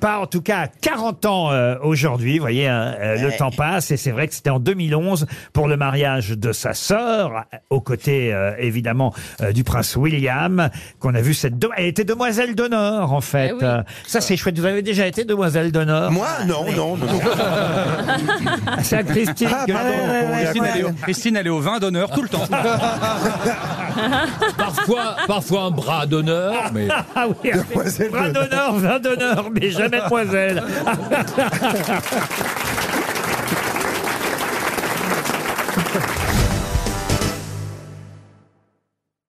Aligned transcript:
pas 0.00 0.18
en 0.18 0.26
tout 0.26 0.42
cas 0.42 0.60
à 0.62 0.66
40 0.68 1.24
ans 1.26 1.50
euh, 1.52 1.76
aujourd'hui. 1.82 2.38
Vous 2.38 2.42
voyez, 2.42 2.66
hein, 2.68 2.94
euh, 3.00 3.16
le 3.18 3.36
temps 3.36 3.50
passe 3.50 3.90
et 3.90 3.96
c'est 3.96 4.10
vrai 4.10 4.28
que 4.28 4.34
c'était 4.34 4.50
en 4.50 4.58
2011 4.60 5.26
pour 5.52 5.68
le 5.68 5.76
mariage 5.76 6.30
de 6.30 6.52
sa 6.52 6.74
sœur, 6.74 7.44
aux 7.70 7.80
côtés 7.80 8.32
euh, 8.32 8.52
évidemment 8.58 9.14
euh, 9.40 9.52
du 9.52 9.64
prince 9.64 9.96
William, 9.96 10.70
qu'on 10.98 11.14
a 11.14 11.20
vu 11.20 11.34
cette. 11.34 11.58
de- 11.58 11.68
Elle 11.76 11.86
était 11.86 12.04
demoiselle 12.04 12.54
d'honneur 12.54 13.12
en 13.12 13.20
fait. 13.20 13.48
Eh 13.50 13.52
oui. 13.52 13.58
Euh, 13.62 13.82
ça 14.06 14.20
c'est 14.20 14.36
chouette. 14.36 14.58
Vous 14.58 14.66
avez 14.66 14.82
déjà 14.82 15.06
été 15.06 15.24
demoiselle 15.24 15.72
d'honneur? 15.72 16.10
Moi, 16.10 16.26
non, 16.46 16.64
non, 16.72 16.96
non. 16.96 17.06
C'est 18.82 18.96
à 18.96 19.02
Christine. 19.02 19.48
Ah, 19.52 19.64
que- 19.66 19.72
pardon. 19.72 19.90
Christine, 20.32 20.64
elle 20.74 20.80
est 20.80 20.84
au, 20.84 20.92
Christine, 21.02 21.36
elle 21.36 21.46
est 21.46 21.50
au 21.50 21.60
vin 21.60 21.78
d'honneur 21.78 22.10
tout 22.10 22.22
le 22.22 22.28
temps. 22.28 22.46
Parfois, 24.56 25.16
parfois 25.26 25.62
un 25.64 25.70
bras 25.70 26.06
d'honneur, 26.06 26.54
mais 26.72 26.88
Ah 27.16 27.26
oui, 27.28 27.50
Demoiselle 27.52 28.10
bras 28.10 28.28
d'honneur. 28.28 28.48
d'honneur, 28.48 28.72
vin 28.74 28.98
d'honneur, 29.00 29.44
mais 29.52 29.70
jamais 29.70 30.00
demoiselle. 30.00 30.62